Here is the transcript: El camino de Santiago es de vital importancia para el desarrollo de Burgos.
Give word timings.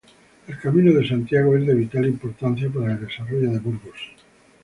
El 0.47 0.57
camino 0.57 0.91
de 0.93 1.07
Santiago 1.07 1.55
es 1.55 1.67
de 1.67 1.75
vital 1.75 2.07
importancia 2.07 2.67
para 2.73 2.93
el 2.93 3.05
desarrollo 3.05 3.51
de 3.51 3.59
Burgos. 3.59 4.09